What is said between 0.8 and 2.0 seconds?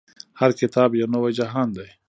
يو نوی جهان دی.